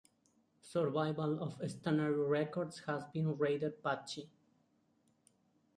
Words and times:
Survival 0.63 1.43
of 1.43 1.59
stannary 1.59 2.27
records 2.27 2.79
has 2.87 3.05
been 3.13 3.37
rather 3.37 3.69
patchy. 3.69 4.27